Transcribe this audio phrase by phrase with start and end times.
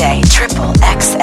[0.00, 1.14] Triple X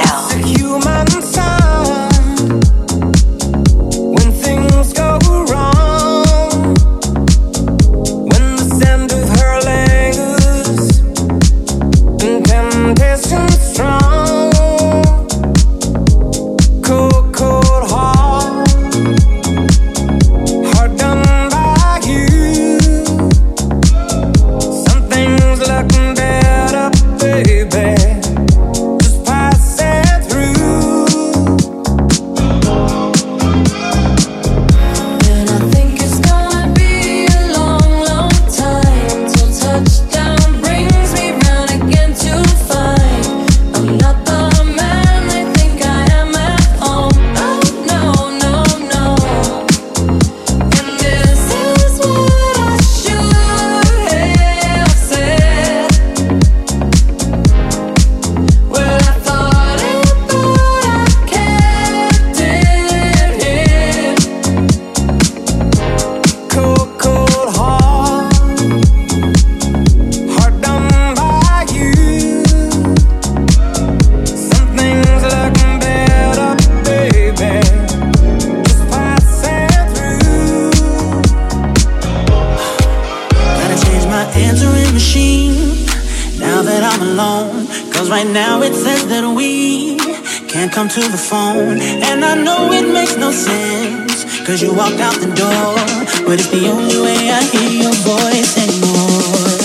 [90.78, 91.81] come to the phone.
[92.06, 95.73] And I know it makes no sense, cause you walked out the door.
[96.22, 99.58] But it's the only way I hear your voice anymore.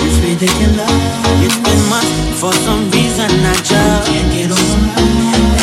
[0.00, 0.88] It's ridiculous.
[1.44, 4.80] It's been months, for some reason I just can't get over.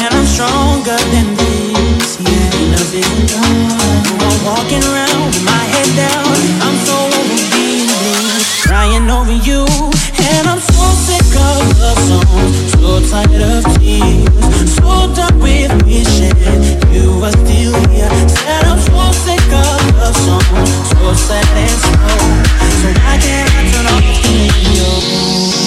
[0.06, 2.78] And I'm stronger than this, yeah.
[2.78, 3.10] Nothing
[3.42, 6.38] I'm walking around with my head down.
[6.62, 7.90] I'm so over being
[8.70, 9.66] crying over you.
[10.30, 14.27] And I'm so sick of love songs, so tired of tears
[14.68, 16.36] so done with wishing
[16.92, 18.10] you are still here.
[18.28, 22.48] Said I'm so sick of love songs, so sad and slow.
[22.82, 23.22] So can't
[23.74, 25.67] turn off the radio?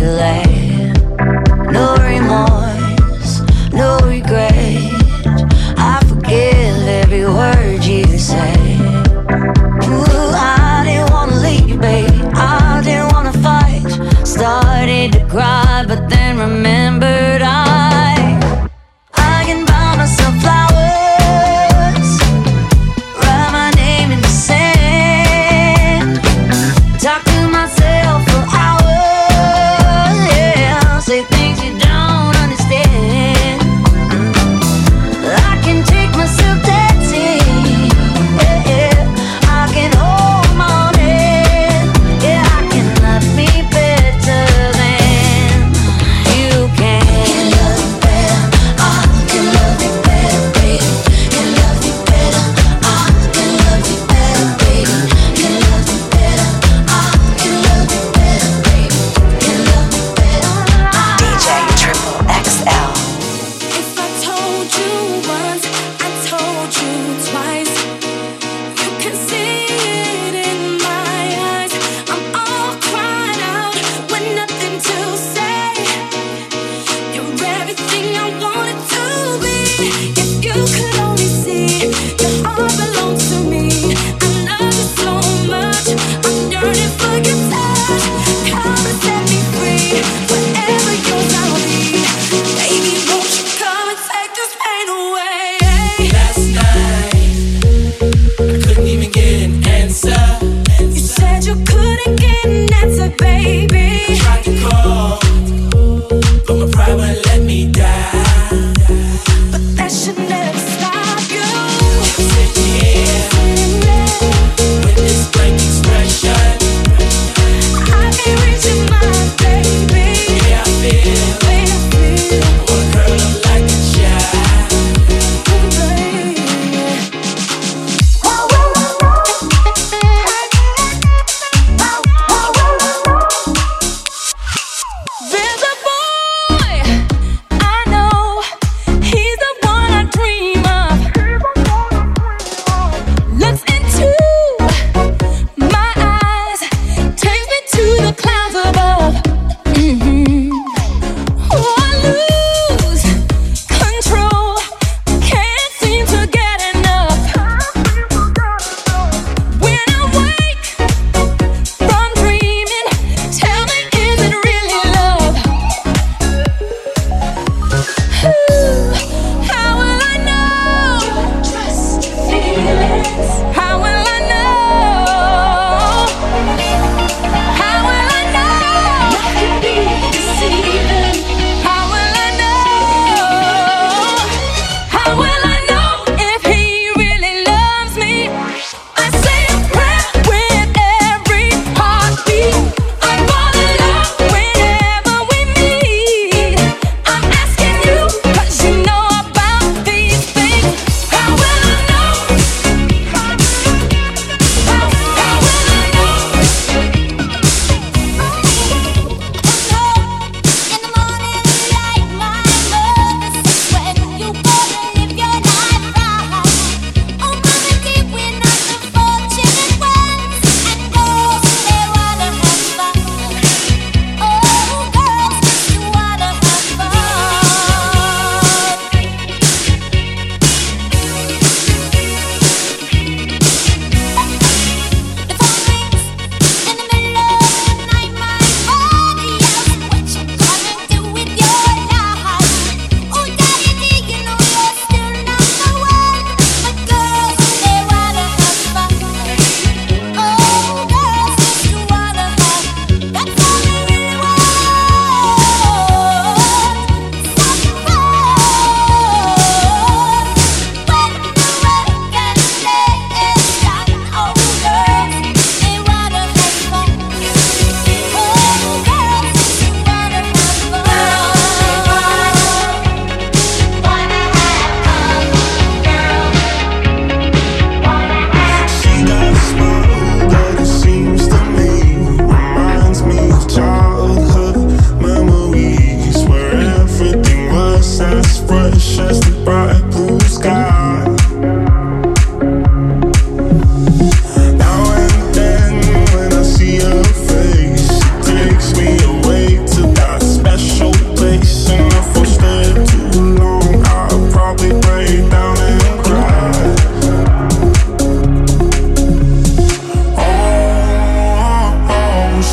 [0.00, 0.49] realize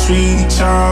[0.08, 0.87] Free times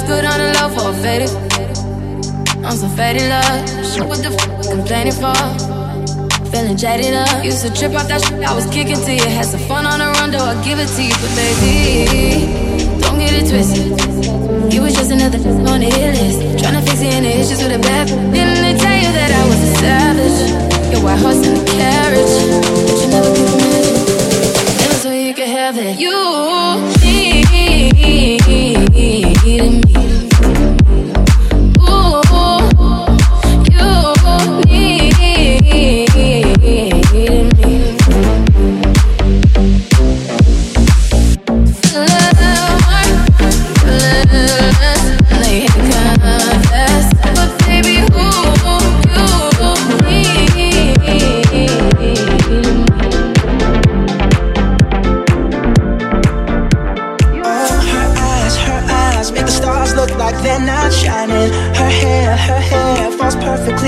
[0.00, 1.30] was good on the low for a faded.
[2.64, 3.68] I'm so faded, love.
[3.86, 5.34] Shit, what the fuck complaining for?
[6.50, 7.44] Feeling jaded up.
[7.44, 9.24] Used to trip off that shit I was kicking to you.
[9.24, 11.14] Had some fun on the run, though I give it to you.
[11.22, 14.72] But baby, don't get it twisted.
[14.72, 16.38] You was just another on the hit list.
[16.60, 18.08] Trying to fix any issues with a bad.
[18.08, 20.38] Didn't they tell you that I was a savage?
[20.92, 22.34] Your white horse in a carriage.
[22.86, 23.98] But you never could imagine.
[24.80, 25.98] Never so you could have it.
[25.98, 26.14] You
[27.04, 27.80] need me.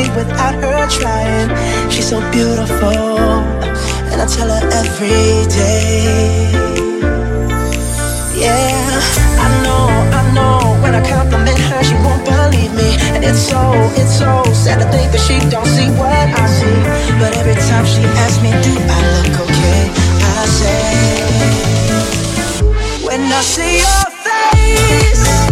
[0.03, 1.51] me without her trying.
[1.91, 3.43] She's so beautiful,
[4.11, 6.51] and I tell her every day.
[8.35, 9.01] Yeah,
[9.45, 9.87] I know,
[10.19, 10.59] I know.
[10.83, 13.61] When I compliment her, she won't believe me, and it's so,
[14.01, 16.79] it's so sad to think that she don't see what I see.
[17.21, 19.83] But every time she asks me, do I look okay?
[20.35, 20.83] I say,
[23.07, 25.52] when I see your face.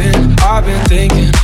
[0.00, 1.39] been, I've been thinking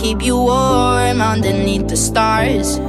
[0.00, 2.80] keep you warm underneath the stars.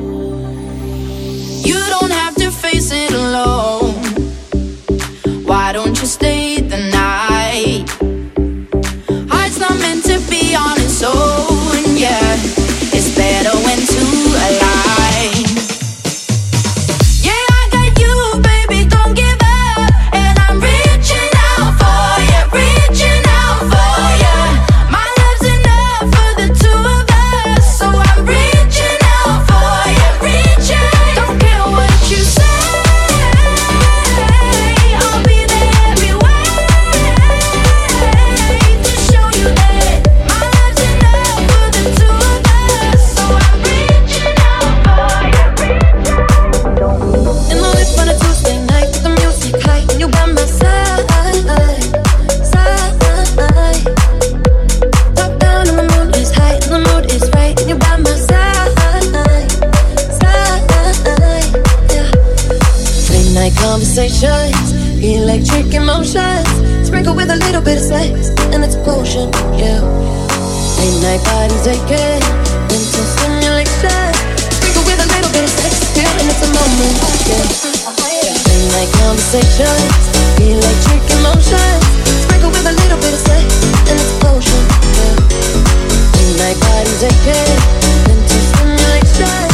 [65.31, 66.47] electric emotions.
[66.83, 69.79] Sprinkle with a little bit of sex and it's potion, yeah.
[70.75, 72.19] Late night bodies aching,
[72.67, 74.11] mental stimulation.
[74.59, 76.95] Sprinkle with a little bit of sex, yeah, and it's a moment,
[77.31, 77.47] yeah.
[78.43, 80.03] Late night conversations,
[80.35, 81.79] electric emotions.
[82.27, 83.47] Sprinkle with a little bit of sex
[83.87, 84.63] and it's potion,
[84.99, 85.15] yeah.
[86.19, 87.55] Late night bodies aching,
[88.03, 89.50] mental stimulation.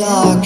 [0.00, 0.39] Dark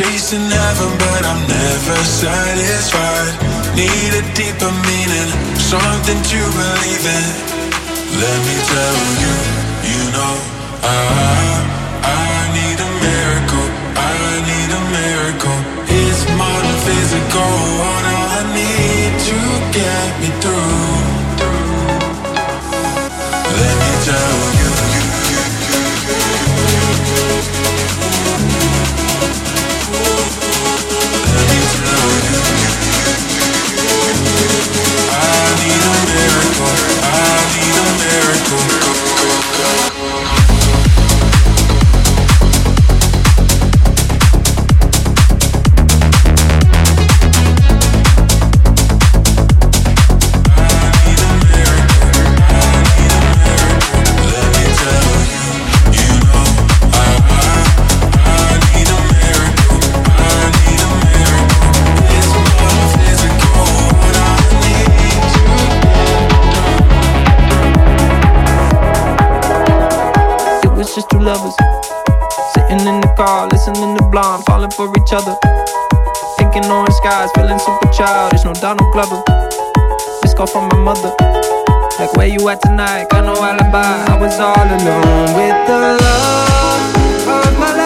[0.00, 3.34] chasing heaven, but I'm never satisfied.
[3.76, 5.30] Need a deeper meaning,
[5.72, 7.26] something to believe in.
[8.22, 9.34] Let me tell you,
[9.92, 10.34] you know,
[10.80, 11.44] I,
[12.00, 13.68] I need a miracle.
[14.00, 14.16] I
[14.50, 15.58] need a miracle.
[16.00, 19.38] It's my physical, what I need to
[19.76, 20.79] get me through.
[36.20, 36.68] miracle.
[37.02, 38.64] I need a miracle.
[38.84, 39.89] Go, go, go.
[74.12, 75.36] falling for each other.
[76.38, 79.22] Thinking orange skies, feeling super childish, no Donald Glover.
[80.22, 81.14] This call from my mother.
[81.98, 83.08] Like, where you at tonight?
[83.10, 84.04] Got no alibi.
[84.12, 87.79] I was all alone with the love of my life.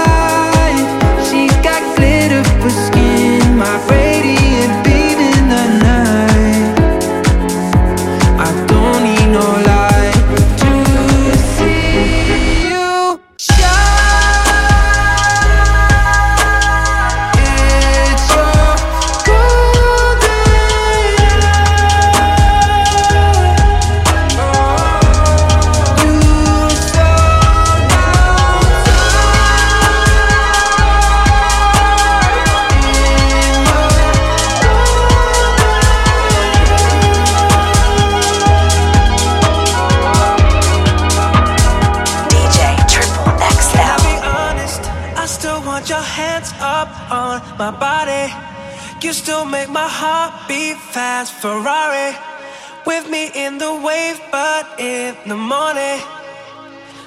[55.23, 56.01] in the morning.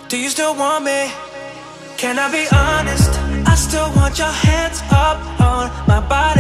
[0.08, 1.12] Do you still want me?
[1.98, 3.12] Can I be honest?
[3.48, 6.37] I still want your hands up on my body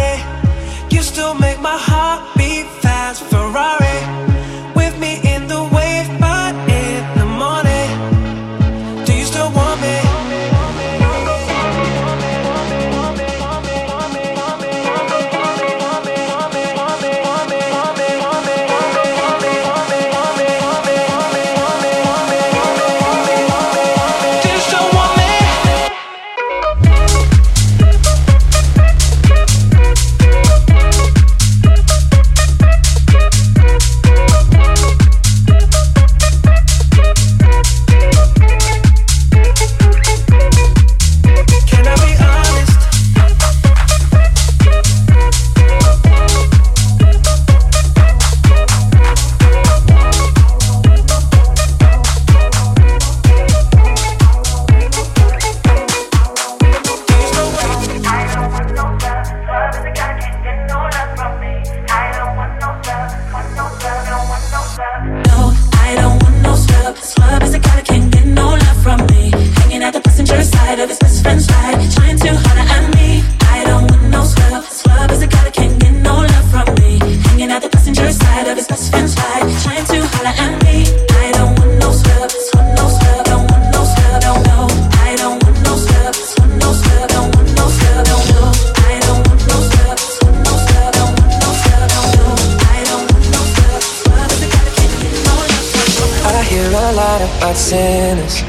[97.67, 98.41] sinners.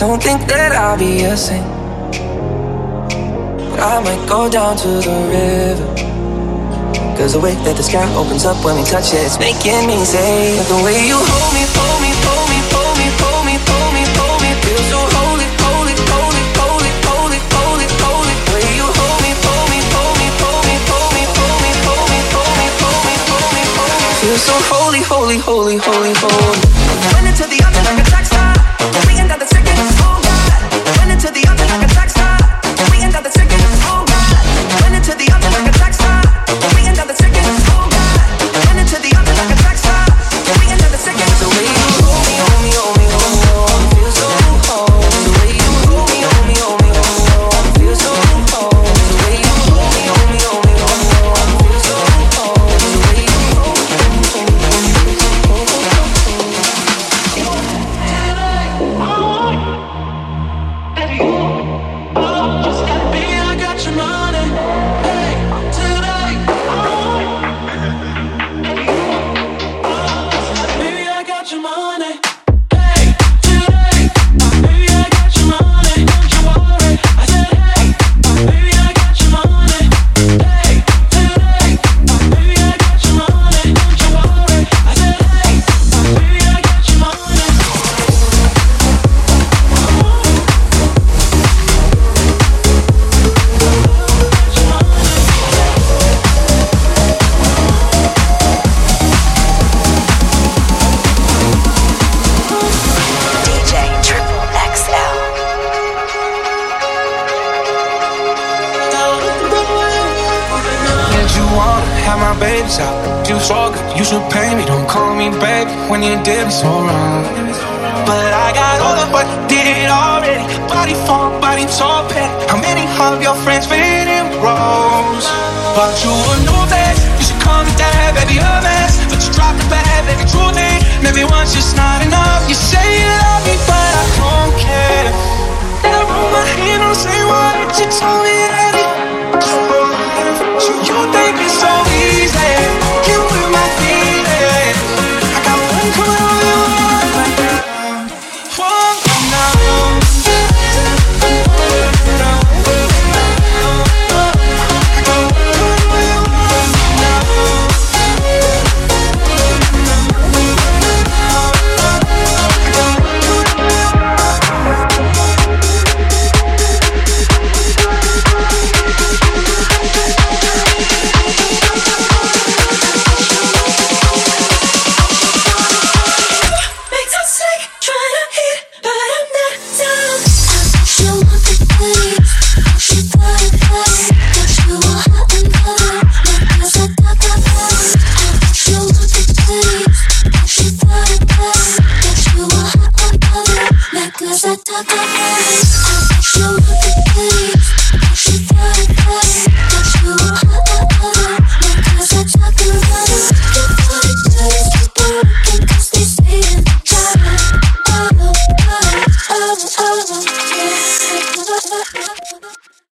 [0.00, 1.66] Don't think that I'll be a saint.
[3.70, 5.88] But I might go down to the river.
[7.18, 10.02] Cause the way that the sky opens up when we touch it, it's making me
[10.06, 12.39] say, the way you hold me, hold me, hold me.
[24.38, 26.60] so holy, holy, holy, holy, holy.
[26.60, 27.10] The
[27.82, 28.19] like a